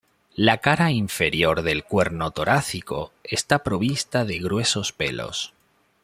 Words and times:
La 0.35 0.57
cara 0.57 0.89
inferior 0.89 1.61
del 1.61 1.83
cuerno 1.83 2.31
torácico 2.31 3.13
está 3.23 3.59
provista 3.61 4.25
de 4.25 4.39
gruesos 4.39 4.93
pelos. 4.93 5.53